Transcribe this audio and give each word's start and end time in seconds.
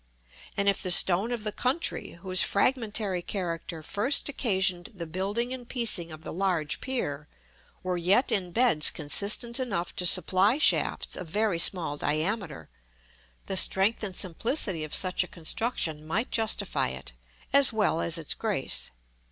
And 0.57 0.67
if 0.67 0.81
the 0.81 0.89
stone 0.89 1.31
of 1.31 1.43
the 1.43 1.51
country, 1.51 2.13
whose 2.23 2.41
fragmentary 2.41 3.21
character 3.21 3.83
first 3.83 4.27
occasioned 4.29 4.89
the 4.95 5.05
building 5.05 5.53
and 5.53 5.69
piecing 5.69 6.11
of 6.11 6.23
the 6.23 6.33
large 6.33 6.81
pier, 6.81 7.27
were 7.83 7.97
yet 7.97 8.31
in 8.31 8.51
beds 8.51 8.89
consistent 8.89 9.59
enough 9.59 9.95
to 9.97 10.07
supply 10.07 10.57
shafts 10.57 11.15
of 11.15 11.27
very 11.27 11.59
small 11.59 11.97
diameter, 11.97 12.67
the 13.45 13.55
strength 13.55 14.01
and 14.01 14.15
simplicity 14.15 14.83
of 14.83 14.95
such 14.95 15.23
a 15.23 15.27
construction 15.27 16.03
might 16.07 16.31
justify 16.31 16.87
it, 16.89 17.13
as 17.53 17.71
well 17.71 17.99
as 18.01 18.17
its 18.17 18.33
grace. 18.33 18.89